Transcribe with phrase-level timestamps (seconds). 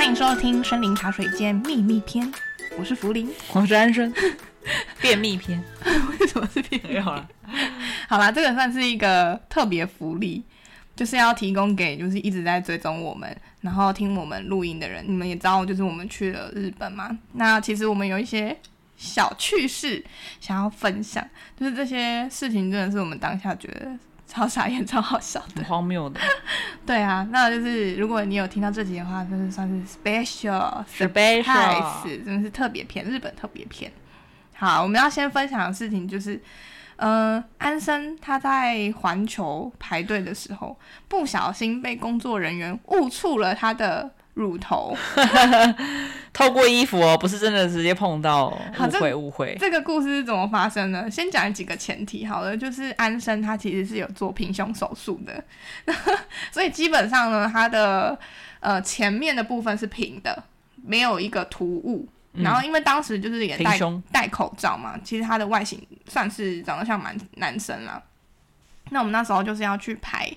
[0.00, 2.26] 欢迎收听《森林茶水间秘密篇》，
[2.78, 4.10] 我是福林，我是安生。
[4.98, 5.62] 便秘篇，
[6.18, 6.98] 为什么是便秘？
[6.98, 7.28] 好了，
[8.08, 10.42] 好啦，这个算是一个特别福利，
[10.96, 15.04] 就是要提供给就是一直在追踪我们，然后听我们录音的人。
[15.06, 17.18] 你们也知道，就是我们去了日本嘛。
[17.34, 18.56] 那其实我们有一些
[18.96, 20.02] 小趣事
[20.40, 21.22] 想要分享，
[21.58, 23.90] 就是这些事情真的是我们当下觉得
[24.30, 26.20] 超傻眼、超好笑的、荒谬的。
[26.86, 33.90] 对啊，那就是如果你有听到这集的话，就是算是 special special，真的是特别篇，日本特别篇。
[34.54, 36.40] 好，我们要先分享的事情就是，
[36.96, 40.78] 呃，安生他在环球排队的时候，
[41.08, 44.96] 不小心被工作人员误触了他的乳头，
[46.32, 49.56] 透过衣服哦，不是真的直接碰到，误会误会。
[49.60, 51.10] 这个故事是怎么发生的？
[51.10, 55.44] 先讲几个前提好了，就是安生他其实是有做平胸手术的，
[56.50, 58.18] 所以基本上呢，他的
[58.60, 60.42] 呃前面的部分是平的，
[60.82, 62.08] 没有一个突兀。
[62.32, 63.76] 然后，因为当时就是也戴
[64.12, 68.00] 戴口罩嘛，其实他的外形算是长得像蛮男生啦。
[68.90, 70.30] 那我们那时候就是要去排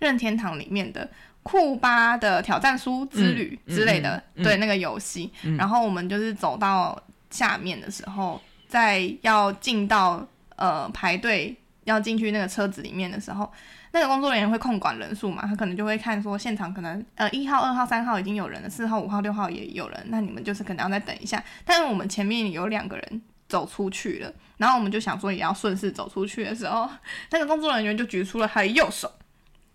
[0.00, 1.08] 任天堂里面的
[1.44, 5.32] 库巴的挑战书之旅之类的，嗯嗯嗯、对那个游戏。
[5.44, 13.50] 嗯、然后我们就是走到下面的时候，在要进到呃排队要进去那个车子里面的时候。
[13.92, 15.44] 那个工作人员会控管人数嘛？
[15.44, 21.42] 他可能就会看说现场可能呃一号、二号、三号已经有人了，四号、五号、六号也有人，那你们就是可能要再等一下。
[21.64, 26.88] 但是我们前面有两个人走出去了，然后我们就想说也要顺势走出去的时候，
[27.32, 29.10] 那个工作人员就举出了他的右手，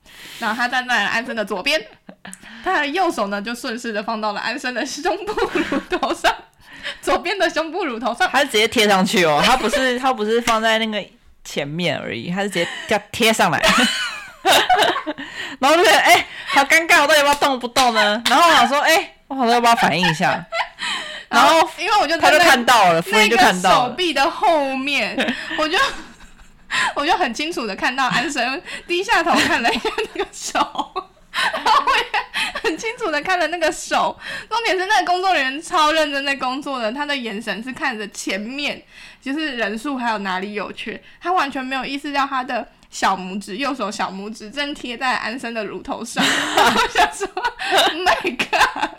[0.40, 1.82] 然后他站在了安生的左边，
[2.64, 6.34] 他的右手呢就顺势的放到了安生的胸部乳头上，
[7.02, 11.06] 左边的胸部乳头上，他是直接贴上去哦，他不是 他不是放在那个
[11.44, 13.62] 前面而已，他是直接要贴上来。
[15.60, 18.22] 然后就觉得哎，好尴尬，我到底要不要动不动呢？
[18.30, 20.46] 然后我想说，哎、欸，我好像要不要反应一下？
[21.30, 25.18] 然后，然后因为我就他就看到了，夫人就看到了手臂的后面，
[25.58, 25.78] 我就
[26.96, 30.60] 我就很清楚的看到安生低下头看了一下那个手，
[31.32, 32.04] 然后我也
[32.64, 34.18] 很清楚的看了那个手。
[34.50, 38.82] 重点是那个工作人员超认真在工作的，他的眼神是看着前面，
[39.22, 42.68] 就是人数还有哪里有缺，他完全没有意识到他的。
[42.92, 47.28] 小拇指，右手小拇指正贴在安生的乳头上， 我想说
[47.92, 48.96] ，My God，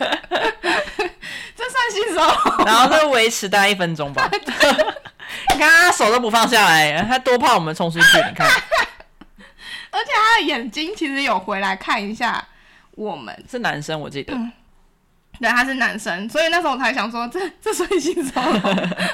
[1.55, 2.21] 这算新手？
[2.63, 4.29] 然后就维持大概一分钟吧。
[5.53, 8.17] 你看他手都不放下来，他多怕我们冲出去。
[8.17, 8.47] 你看，
[9.91, 12.43] 而且他的眼睛其实有回来看一下
[12.91, 13.45] 我们。
[13.49, 14.33] 是男生，我记得。
[14.33, 14.51] 嗯
[15.39, 18.41] 对，他是男生，所以那时候我才想说，这这算新手？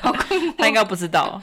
[0.02, 0.54] 好困惑。
[0.58, 1.38] 他应该不知道，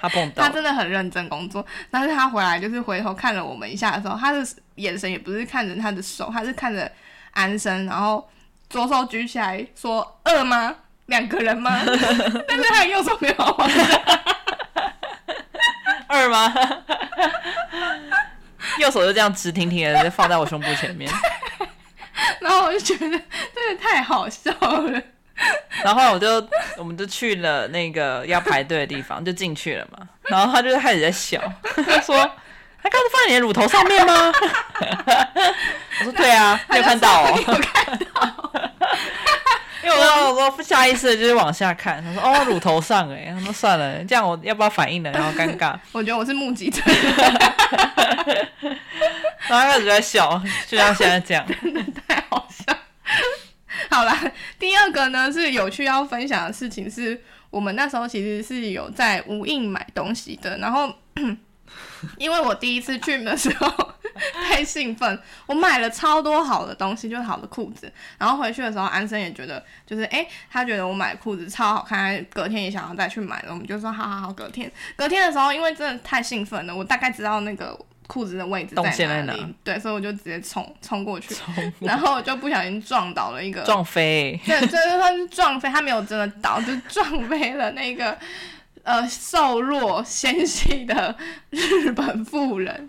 [0.00, 0.42] 他碰到。
[0.42, 4.38] 他真的很认真工作，但是他回来就是回头看了我们一下的时候，他的
[4.76, 6.90] 眼神也不是看着他的手，他是看着
[7.32, 8.26] 安生，然后
[8.70, 10.74] 左手举起来说：“饿吗？
[11.06, 11.80] 两个人吗？”
[12.48, 13.68] 但是他右手没有放。
[16.12, 16.52] 二吗？
[18.78, 21.10] 右手就这样直挺挺的放在我胸部前面。
[22.40, 25.02] 然后我就觉得真的太好笑了，
[25.82, 26.46] 然后我就
[26.76, 29.98] 我们就去了那个要排队的地方，就进去了嘛。
[30.24, 31.40] 然后他就开始在笑，
[31.84, 32.16] 他说
[32.82, 34.32] ：“他刚才放在你的乳头上面吗？”
[36.00, 38.52] 我说：“对啊，你有看到哦。”有看到，
[39.98, 45.10] 我说下意识的就是往下看，他说：“哦，乳头上哎。”他说：“算了，这样我要不要反应呢？
[45.12, 45.76] 然后尴尬。
[45.92, 46.80] ”我觉得我是目击者。
[49.48, 52.74] 然后他开始在笑，就像现在这样， 真的太好笑。
[53.90, 54.18] 好啦，
[54.58, 57.20] 第二个呢是有趣要分享的事情，是
[57.50, 60.56] 我们那时候其实是有在无印买东西的。
[60.58, 60.94] 然后，
[62.18, 63.92] 因为我第一次去的时候
[64.48, 67.92] 太兴奋，我买了超多好的东西，就是好的裤子。
[68.18, 73.50] 然后回去的时候，安生也觉得就是哎、欸，他觉得我买裤子超好看，隔天也想要再去买了。
[73.50, 77.78] 我们就说好好好，隔天 隔天的时候，因为真的太兴奋了，我大概知道那个。
[78.08, 78.82] 裤子的位置在
[79.22, 79.40] 哪里？
[79.40, 88.18] 哪对，所以我就直接冲冲过去，过然后我就不小心撞倒了一个撞飞， 对，这就算是撞飞，他没有真的倒，就撞飞了那个
[88.82, 91.16] 呃瘦弱纤细的
[91.50, 92.88] 日本妇人。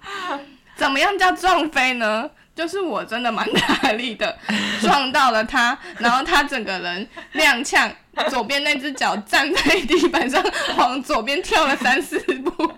[0.75, 2.29] 怎么样叫撞飞呢？
[2.55, 4.37] 就是我真的蛮大力的
[4.79, 7.91] 撞到了他，然后他整个人踉跄，
[8.29, 10.43] 左边那只脚站在地板上，
[10.77, 12.71] 往左边跳了三四步。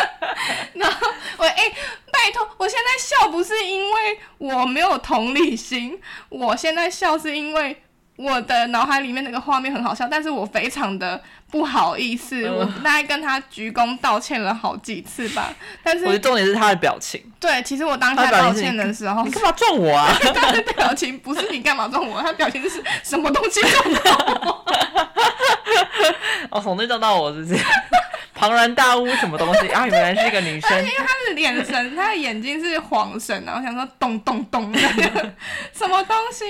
[0.74, 1.72] 然后我哎、
[2.12, 5.98] 拜托，我现在笑不是因为我没有同理心，
[6.28, 7.82] 我现在笑是因为
[8.16, 15.52] 我的脑海里面那个画面很好笑，但是我非常的不好意思，嗯、我大概跟他鞠躬道歉了好几次吧。
[15.82, 17.22] 但是我觉得重点是他的表情。
[17.38, 20.16] 对，其实我当下道歉的时候，你干嘛撞我啊？
[20.34, 24.64] 他的表情不是你干嘛撞我，他表情是什么东西撞到我？
[26.50, 27.60] 哦，从那撞到我是不是？
[28.34, 29.86] 庞然大物什么东西啊？
[29.86, 30.70] 原来是一个女生。
[30.80, 34.78] 因为她的眼神，她的眼睛是黄神，然后想说咚咚咚的
[35.72, 36.44] 什么东西。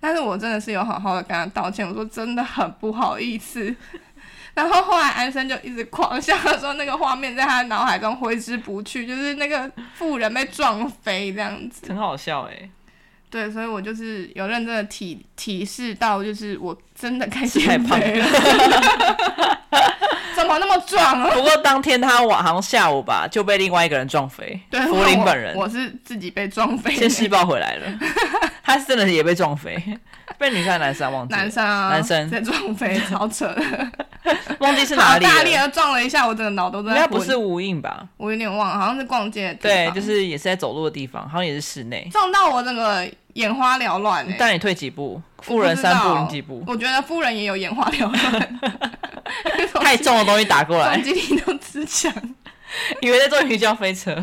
[0.00, 3.74] 但是我真的是有好好的跟他道歉，我说真的很不好意思。
[4.54, 12.70] 然后后来安生就一直狂笑，说那个画面在他脑海中挥之不去，就是那个富人被撞飞这样子，很好笑哎、欸。
[13.30, 18.06] 对，所以我就是有认真的提提示到，就是我真的开始太胖了，
[20.34, 21.30] 怎么那么壮啊？
[21.34, 27.98] 不过当天他晚上下午吧就被另外一个人撞飞，对，福林本人我，我是自己被撞飞，先施暴回来了，
[28.68, 29.74] 他是真的也被撞飞，
[30.36, 31.34] 被女生还是男生啊忘记？
[31.34, 33.62] 男生啊，男生在撞飞， 超扯的。
[34.58, 36.90] 忘记是哪里了，大力的撞了一下，我整个脑都在。
[36.90, 38.06] 应该不是无印吧？
[38.18, 42.06] 我有点忘了，好像是逛街的地对，就是也是在走路的地方，好像也是室内。
[42.12, 44.36] 撞到我整个眼花缭乱哎！
[44.38, 45.22] 但你退几步？
[45.40, 46.62] 妇人三步，你几步？
[46.66, 48.60] 我觉得夫人也有眼花缭乱。
[49.80, 52.12] 太重的东西打过来，攻击力都自强，
[53.00, 54.14] 以为在坐云霄飞车。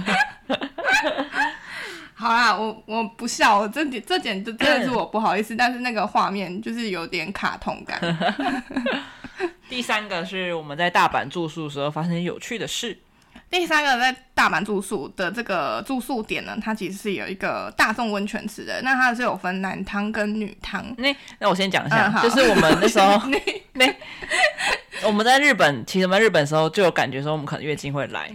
[2.17, 7.99] 好啦，我我不笑，我这点这点就真的是 我不好意思，但是那个画面就是有点卡通感。
[9.69, 12.97] 第三个是我们在大阪住宿的时候发生有趣的事。
[13.49, 18.81] 第三个在大阪住宿的这个住宿点呢，它其实是有一个大众温泉池的。
[18.81, 20.83] 那它是有分男汤跟女汤。
[20.97, 23.21] 那那我先讲一下，嗯、就是我们那时候
[23.73, 23.85] 那
[25.05, 28.31] 我们在日本，其实我们在日本的时候就有感觉说我们可能月经会来。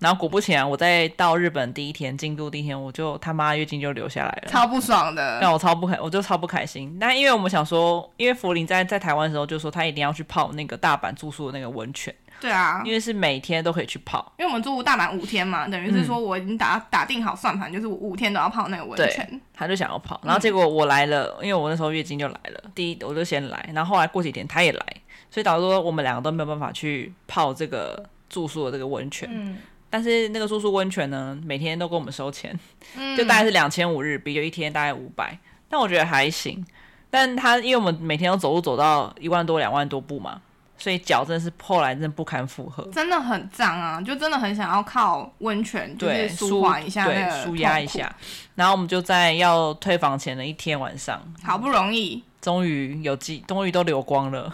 [0.00, 5.40] 然后果不其然，我在到日本第一天，京都第一天，我就他妈月经就流下来了，超不爽的。
[5.40, 6.96] 让我超不开，我就超不开心。
[7.00, 12.14] 那因为我们想说，因为福林在在台湾的时候就说他一定要去泡那个大阪住宿的那个温泉。
[12.40, 14.32] 对啊，因为是每天都可以去泡。
[14.38, 19.40] 因为我们住大阪五天嘛，等于是说我已经打、嗯、打定好算盘，就是我五天都要泡那个温泉。
[19.52, 24.86] 他就想要泡，然后结果我来了，嗯、因为我那时候月经就来了，第一我就先来，然后后来过几天他也来，
[25.28, 29.28] 所以导致说我们两个都没有办法去泡这个住宿的这个温泉。
[29.32, 29.58] 嗯。
[29.90, 32.58] 但是那个住宿温泉呢，每天都跟我们收钱，
[32.96, 35.38] 嗯、就大概是两千五日币，就一天大概五百。
[35.68, 36.64] 但我觉得还行。
[37.10, 40.40] 但他因为我们每天都走路走到一万多两万多步嘛，
[40.76, 43.98] 所以脚真的是后来真的不堪负荷，真的很脏啊！
[43.98, 48.14] 就真的很想要靠温泉，就是舒缓一下，对，舒压一下。
[48.54, 52.22] 然后我们就在要退房前的一天晚上，好不容易。
[52.40, 54.52] 终于有机，终于都流光了，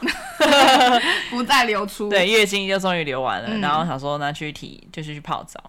[1.31, 2.08] 不再流出。
[2.08, 5.60] 对，月经就终于流完了，嗯、然后想说那去体就是去泡澡。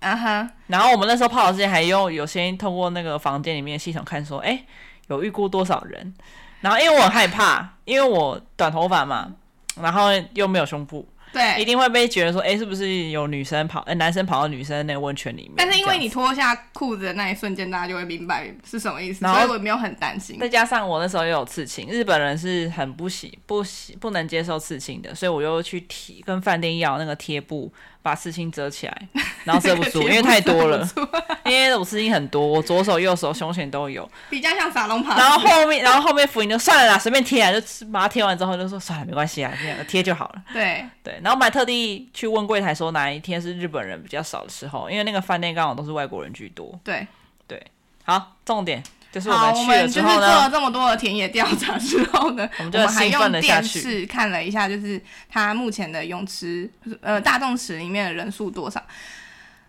[0.00, 0.48] 啊哈。
[0.68, 4.64] 然后我们那时候泡澡之前还用有先通过那个房间里面的系统看说，哎，
[5.08, 6.14] 有预估多少人？
[6.60, 9.32] 然后因为我很害怕，因为我短头发嘛，
[9.80, 11.06] 然后又没有胸部。
[11.34, 15.54] 对，一定会被觉得说，哎，是不是有女生跑，哎，男生跑到女生那个温泉里面？
[15.56, 20.38] 但是因为你脱下裤子的那一瞬间，大家就会明白是什么意思，然所以我没有很担心。
[20.38, 27.72] 再加上我那时候也有刺青，日本人是很不喜不喜不能接受刺青的，所以我又去贴跟饭店要那个贴布。
[28.04, 29.08] 把刺青遮起来，
[29.44, 30.86] 然后遮不住，因为太多了。
[31.46, 35.16] 因为我刺青很多，我左手、右手、胸前都有， 比较像撒龙袍。
[35.16, 40.42] 然后后面，然后后面福音就算了啦，随便贴啊，就把它贴完之后就说算了，没关系啊，这样贴就好了。
[40.52, 46.78] 对对，然后我还特地去问柜台说哪一天是日本人比较少的时候，因为那个饭店刚好都是外国人居多。
[46.84, 47.06] 对
[47.46, 47.62] 对，
[48.04, 48.82] 好，重点。
[49.14, 56.68] 就是我们去了之后呢，就是做了这么多的田野调查之后呢，我们，还用电视看了一下，就是它目前的泳池，
[57.00, 58.82] 呃，大众池里面的人数多少？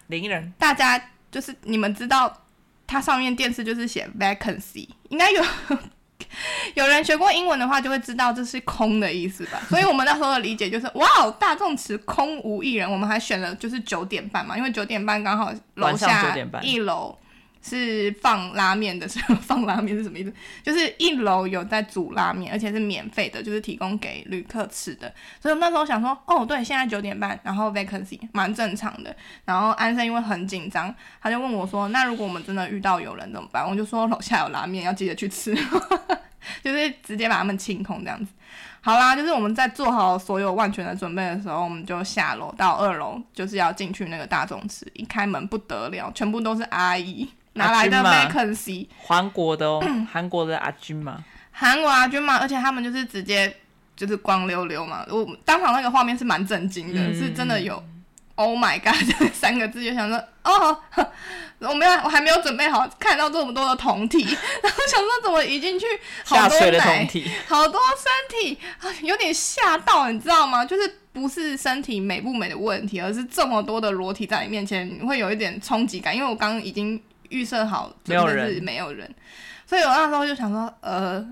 [0.08, 0.52] 零人。
[0.58, 1.00] 大家
[1.30, 2.42] 就是你们知道，
[2.88, 5.44] 它上面电视就是写 vacancy，应该有
[6.74, 9.62] 有人学过英文的话，就会知道这是空的意思吧？
[9.70, 12.92] 所以我们那时候的理解就是，哇，大众池空无一人。
[12.92, 17.16] 我们还选了就是九点半嘛，因为九点半刚好楼下一楼。
[17.68, 20.32] 是放拉面的时候，放拉面是什么意思？
[20.62, 25.12] 就是一楼有在煮拉面，而且是免费的，就是提供给旅客吃的。
[25.42, 29.16] 所以我那时候想说，哦，对，现在九点半，然后 vacancy 蛮正常的。
[29.46, 35.56] 然后安生因为很紧张，他就问我说：“那如果我们真的遇到有人怎么办？”我就说：“楼下有拉面，要记得去吃。
[36.64, 38.32] ”就是直接把他们清空这样子。
[38.82, 44.86] 好啦，就是我们在做好所有万全的准备的时候，我们就下楼到二楼，就是要进去那个大众池。
[44.94, 47.28] 一开门不得了，全部都是阿姨。
[47.56, 49.82] 拿来的 vacancy，韩国的哦，
[50.12, 53.54] 韩国的阿军嘛，韩国阿军嘛，而且他们就是直接
[53.96, 57.84] 就是光溜溜嘛，我当场那个画面是蛮震惊的，嗯、是真的有
[58.38, 58.94] Oh my god！
[59.18, 60.78] 这三个字就想说，哦，
[61.60, 64.24] 我没有，我还没有准备好看到这么多的胴体，
[64.62, 65.86] 然后想说怎么一进去
[66.26, 67.08] 好多奶，
[67.48, 68.58] 好多身体，
[69.08, 70.66] 有点吓到，你知道吗？
[70.66, 76.14] 就是不是身体美不美的问题，而是这么多的裸体在你面前，你会有一点冲击感。
[76.14, 77.02] 因为我刚刚已经
[77.36, 79.14] 预设好，真的是没有人，
[79.66, 81.26] 所以我那时候就想说，呃，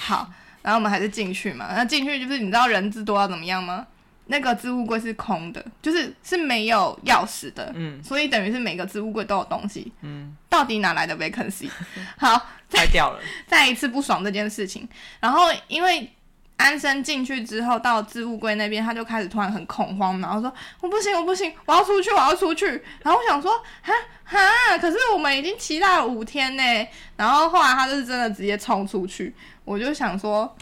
[0.00, 0.30] 好，
[0.62, 1.68] 然后我们还是进去嘛。
[1.74, 3.86] 那进去就是你知道人字多要怎么样吗？
[4.30, 11.70] 那个置物柜是空的，就是是没有钥匙的，嗯，所以等于是每个置物柜都有东西，嗯，到底哪来的 vacancy？
[12.18, 14.86] 好，拆掉了， 再一次不爽这件事情。
[15.18, 16.12] 然后因为
[16.58, 22.66] 安生进去之后到置物柜那边，他就开始突然很恐慌，然后说我不行，我不行，我要出去，我要出去。
[23.02, 23.92] 然后我想说，哈
[24.24, 26.88] 哈，可是我们已经期待了五天呢。
[27.16, 29.32] 然后后来他就是真的直接冲出去，
[29.64, 30.52] 我就想说，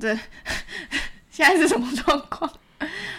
[0.00, 0.14] 这
[1.30, 2.50] 现在是什么状况？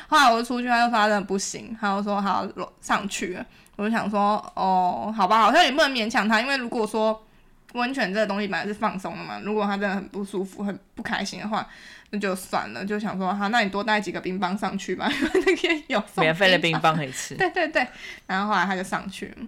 [0.08, 2.46] 后来我出去，他就发现不行，他就说好
[2.82, 3.46] 上去了。
[3.76, 7.27] 我就想说，哦，好吧，好像也不能勉强他，因为如果说
[7.74, 11.68] 温泉这个东西本来是放松的嘛，如果他真的很不舒服、很不开心的话，
[12.12, 12.86] 那就算了。
[12.86, 17.36] 就想说，好，那你多带几个冰棒上去吧，因为那边有免费的冰棒可以吃。
[17.36, 17.86] 对对对，
[18.26, 19.48] 然后后来他就上去了，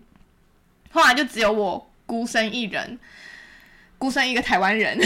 [0.91, 2.99] 后来就只有我孤身一人，
[3.97, 4.99] 孤身一个台湾人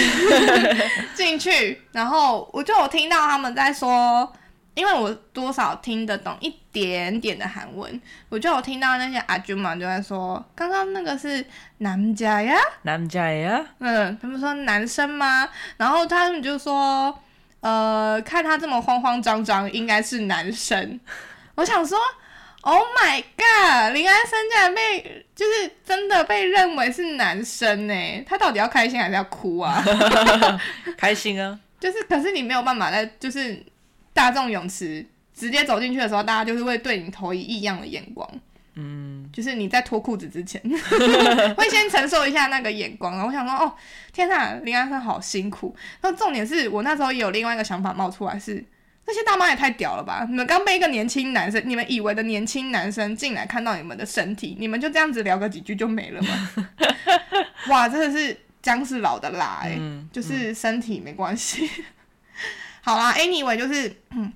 [1.13, 4.33] 进去，然后我就有听到他们在说。
[4.75, 11.45] 因为我多少听得懂一点点的韩文，我就有听到那些阿舅嘛就在说，刚刚那个是
[11.77, 15.47] 男家呀，男家呀，嗯，他们说男生吗？
[15.77, 17.15] 然后他们就说，
[17.59, 20.99] 呃，看他这么慌慌张张，应该是男生。
[21.53, 21.95] 我想说
[22.61, 28.23] ，Oh my god，林安生竟然被就是真的被认为是男生呢？
[28.27, 29.83] 他到底要开心还是要哭啊？
[30.97, 33.63] 开心啊，就是可是你没有办法在就是。
[34.13, 38.29] 大众泳池直接走进去的时候，大家就是会对你投以异样的眼光。
[38.75, 40.59] 嗯，就是你在脱裤子之前，
[41.55, 43.13] 会先承受一下那个眼光。
[43.13, 43.75] 然后我想说，哦，
[44.11, 45.75] 天呐，林安生好辛苦。
[46.01, 48.65] 那重点是我那时候也有另外一个想法冒出来是，是
[49.05, 50.25] 那些大妈也太屌了吧？
[50.27, 56.49] 你们刚被一个年轻男生，你们以为的年轻男生进来看到你们的身体，你们就这样子聊个几句就没了吗？
[57.69, 61.69] 哇，真的是姜是老的辣哎、欸，嗯、就是身体没关系。
[62.85, 64.29] 好啦，anyway 就是，嗯，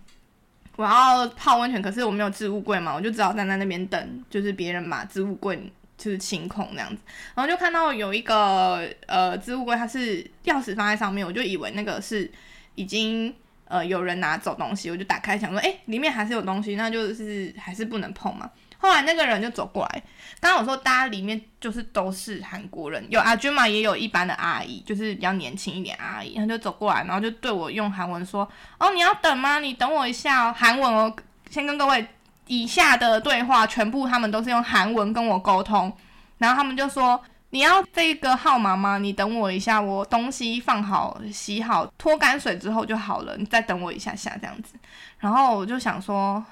[0.78, 7.02] 我要泡温泉，可是我没有置物柜嘛，我就只好站在那边等，就是别人把置物柜就是清空这样子，
[7.36, 12.32] 然后就看到有一个呃置物柜，它是钥匙放在上面，我就以为那个是
[12.76, 13.36] 已经
[13.66, 18.50] 呃有人拿走东西，我就打开想说，哎，里面还是有东西，那就是还是不能碰嘛。
[18.80, 20.04] 后来那个人就走过来，
[20.40, 28.48] 刚刚我说大家里面就是都是韩国人，有阿君嘛，也有一般的阿姨，就是比较年轻一点阿姨，他就走过来，然后就对我用韩文说
[28.80, 29.60] ：“哦，你要等吗？
[29.60, 31.12] 你等我一下哦。”韩文哦，
[31.50, 32.08] 先跟各位，
[32.46, 35.92] 以下的对话全部他们都是用韩文跟我沟通，
[36.38, 37.20] 然后他们就说
[37.50, 39.00] ：“你要这个号码吗？
[39.00, 44.76] 你等我一下，我东西放好、洗好、脱干水之后就好了，你再等我一下下这样子。”
[45.18, 46.46] 然后我就想说。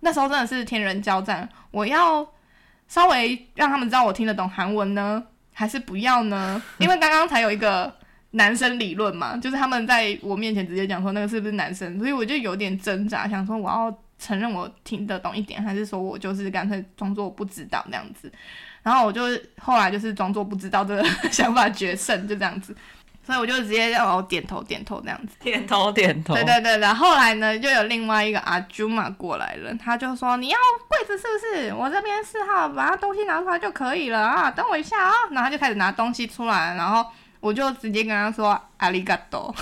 [0.00, 2.26] 那时候真的是天人交战，我要
[2.86, 6.62] 稍微让他们知道我听得懂韩文呢，还是不要呢？
[6.78, 7.92] 因为刚刚才有一个
[8.32, 18.32] 男生理论嘛，就是他们在我面前直接讲说那个是不是男生，所以我就有点挣扎，想说我要承认我听得懂一点，还是说我就是干脆装作不知道那样子。
[18.82, 19.22] 然后我就
[19.60, 22.74] 后来就是装作不知道这个 想法决胜，就这样子。
[23.28, 26.32] 所以我就直接让我点头点头这样子，点头点头。
[26.32, 30.56] 对对对，然后后来呢，就有另外一个阿朱玛过来了，他就说，你要
[30.88, 31.74] 柜子是不是？
[31.74, 35.12] 我这边四号，把他东西拿出来就可以了啊，等我一下啊。
[35.30, 37.04] 然后他就开始拿东西出来，然后
[37.40, 39.54] 我就直接跟他说阿里嘎多。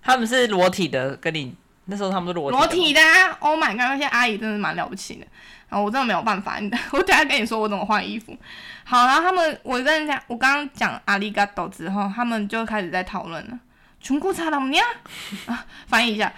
[0.00, 1.54] 他们是裸体的，跟你
[1.92, 5.26] 那时候他们都裸体裸体的、啊、，Oh my god，那些阿姨真的蛮了不起的。
[5.68, 6.58] 然后我真的没有办法，
[6.92, 8.34] 我等下跟你说我怎么换衣服。
[8.84, 13.58] 好，然后他们，我跟人家，我刚刚讲阿里嘎多之后，他们就开始在讨论了，
[14.00, 14.78] 穷国差到你
[15.46, 16.32] 啊，翻译一下，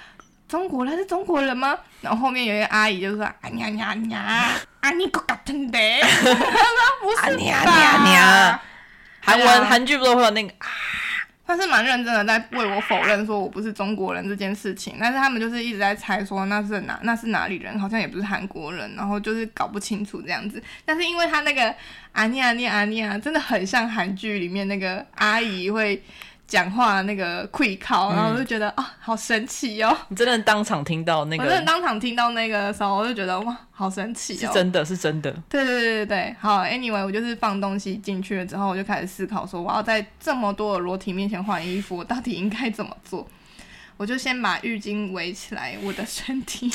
[0.48, 1.78] 中国人是中国人吗？
[2.00, 5.78] 然后后面有一个阿姨就说，啊呀呀呀，阿尼嘎腾的，
[7.00, 8.60] 不是吧？
[9.20, 10.66] 韩、文韩剧不都会有那个啊？
[11.46, 20.62] 他是蛮认真的在为我否认说我不是中国人这件事情，但是他们就是一直在猜说那是哪那是哪里人，好像也不是韩国人，然后就是搞不清楚这样子。
[20.84, 21.74] 但是因为他那个
[22.12, 26.02] 阿尼亚尼阿尼啊真的很像韩剧里面那个阿姨会。
[26.46, 29.96] 讲话那个会靠，然后我就觉得、嗯、啊，好神奇哦！
[30.08, 31.42] 你真的当场听到那个？
[31.42, 34.38] 我真的当场听到那个的时候，我就觉得哇，好神奇哦！
[34.38, 35.32] 是真的是真的。
[35.48, 43.26] 对对对对对，好，Anyway，我就是放东西进去了之后，我就开始思考说，我要在这么多的裸体面前换衣服，我到底应该怎么做？
[43.96, 46.70] 我就先把浴巾围起来我的身体。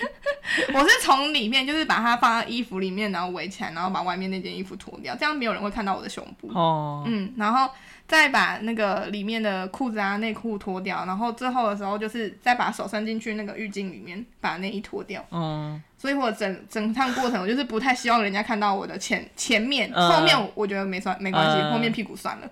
[0.72, 6.48] 我是从里面，就是把它放在衣服里面，然后围起来，然后把外面那件衣服脱掉，这样没有人会看到我的胸部。
[6.54, 7.70] 哦，嗯，然后
[8.10, 15.24] 再把那个里面的裤子啊、内裤脱掉，然后最后的时候就是再把手伸进去那个浴巾里面，把内衣脱掉。
[15.30, 22.50] 嗯，所以我整整趟过程，我就是不太希望人家看到我的前前面，嗯、后面我觉得没算没关系，嗯、后面屁股算了。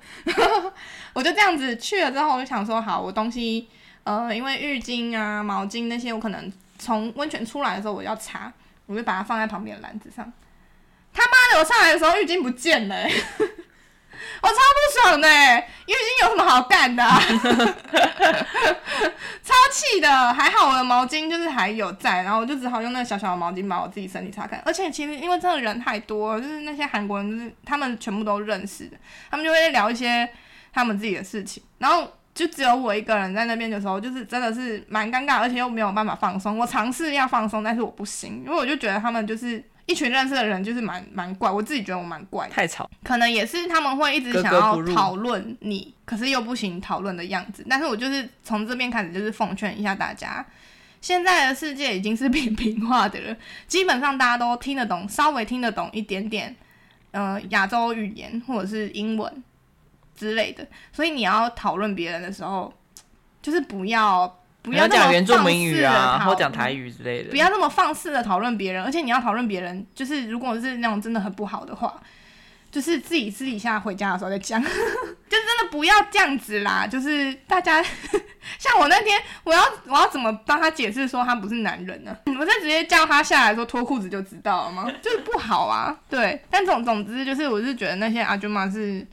[1.13, 3.67] 我就这样子去了之后，我就想说，好，我东西，
[4.05, 6.53] 呃，因为浴巾啊、毛巾那些，我可能。
[6.81, 8.53] 从温泉出来的时候，我要擦，
[8.87, 10.33] 我就把它放在旁边的篮子上。
[11.13, 13.13] 他妈的，我上来的时候浴巾不见了，欸，
[14.43, 17.03] 我超不爽的，欸，浴巾有什么好干的，
[19.43, 20.33] 超气的！
[20.33, 24.63] 还好我的毛巾就是还有在，然后我就只好用那个小小的毛巾把我自己身体擦干。
[24.65, 28.97] 而且其实因为真的人太多，就是那些韩国人，就是他们全部都认识的，
[29.31, 30.29] 他们就会聊一些
[30.73, 32.13] 他们自己的事情，然后。
[32.35, 36.57] 就只有我一个人在那边的时候，就是真的是蛮尴尬，而且又没有办法放松。
[36.57, 41.51] 我尝试要放松，但是我不行，因为我就觉得他们就是一群认识的人，就是蛮蛮怪。
[41.51, 42.89] 我自己觉得我蛮怪，太吵。
[43.03, 47.67] 可能也是他们会一直想要讨论你，可是又不行讨论的样子。
[47.69, 50.47] 但是我就是从这边开始，就是奉劝一下大家，
[51.01, 56.55] 现在的世界已经是扁平化的了，基本上大家都听得懂，稍微听得懂一点点，
[57.11, 59.43] 呃，亚洲语言或者是英文。
[60.15, 62.75] 之类的，所以你要讨论别人的时候，
[63.41, 64.27] 就是不要
[64.71, 68.85] 不要讲原住民语啊，或讲台语之类的，不要那么放肆的讨论别人。
[68.85, 72.01] 而且你要讨论别人，就是如果是那种真的很不好的话，
[72.71, 76.87] 就是自己私底下回家的时候再讲， 就真的不要这样子啦。
[76.87, 77.83] 就是大家
[78.59, 82.17] 像我那天，我要我要怎么帮他解释说他不是男人呢？
[82.39, 84.91] 我再直接叫他下来说脱裤子就知道了吗？
[85.03, 85.97] 就是不好啊。
[86.09, 89.07] 对，但总总之就是，我是觉得那些阿舅妈是。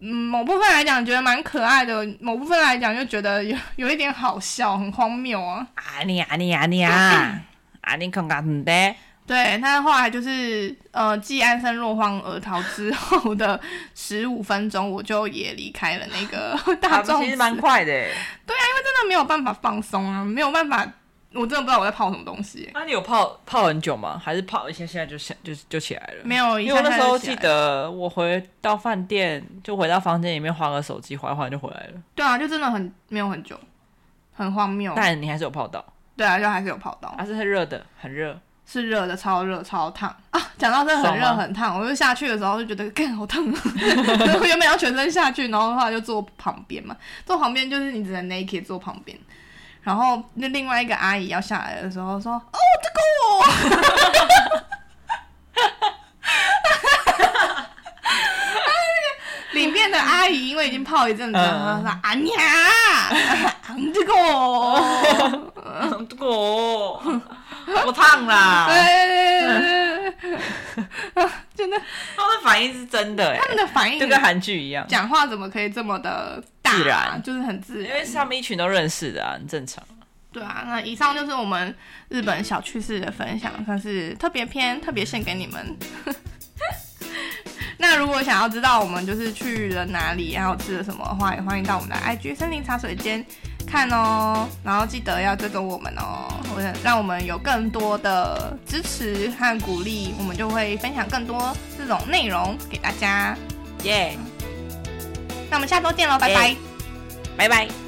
[0.00, 5.66] 嗯，某部分来讲觉得蛮可爱的，某部分来讲就觉得 有有一点好笑，很荒谬啊！
[5.74, 7.40] 啊你啊你啊你啊！
[7.80, 8.94] 啊你看看的。
[9.26, 13.58] 对，他后来就是呃，继安生落荒而逃之后的
[13.94, 17.20] 十五分钟，我就也离开了那个 大众。
[17.24, 17.86] 其实蛮快的。
[17.86, 20.86] 对啊，因为真的没有办法放松啊，没有办法。
[21.36, 22.70] 我真的不知道我在泡什么东西。
[22.74, 24.20] 那、啊、你有泡泡很久吗？
[24.22, 26.24] 还是泡一下现在就现就就起来了？
[26.24, 32.00] 没有，因为我那时候记得我回到饭店，就回到房间里面划个手机，划一划就回来了。
[32.14, 33.58] 对啊，就真的很没有很久，
[34.32, 34.92] 很荒谬。
[34.96, 35.84] 但你还是有泡到。
[36.16, 37.14] 对啊，就还是有泡到。
[37.18, 38.38] 还是很热的，很热。
[38.68, 40.42] 是热的，超热，超烫啊！
[40.58, 43.54] 讲到这很热很烫，我就下去的时候就觉得，干好烫啊！
[44.40, 49.16] 我原本要全身下去，然后的话就坐旁边嘛，坐旁边就是你只能 naked 坐旁边。
[49.86, 53.46] 然后那另外一个阿姨要下来的时候说：“哦，这个我。”
[59.52, 62.34] 里面的阿姨因为已经泡一阵子了，她说：“阿娘，
[63.94, 65.54] 这个我，
[66.10, 67.00] 这个我，
[67.86, 68.66] 我烫啦。”
[71.56, 71.80] 真的，
[72.16, 74.86] 他们的反应是真的，他们的反应就跟韩剧一样。
[74.88, 76.70] 讲话怎么可以这么的大？
[76.72, 79.82] 自然，就是很自然，因为是他们一群都认识的啊，很正常。
[80.30, 81.74] 对啊，那以上就是我们
[82.10, 85.76] 日本小趣事的分享，算是特别篇，特别献给你们。
[87.78, 93.24] 那如果想要知道我们就是去了哪里，然后吃了什么的话，也欢迎到我们的 IG 森林茶水间
[93.66, 94.48] 看哦。
[94.62, 103.36] 然后记得要追踪我们哦，或者让我们有更多的支持和鼓励，我们就会分享更多这种内容给大家。
[103.82, 104.16] 耶！
[105.50, 106.56] 那我们下周见喽，拜拜，
[107.36, 107.85] 拜拜。